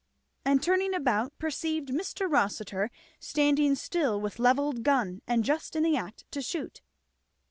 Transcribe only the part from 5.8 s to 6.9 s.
the act to shoot.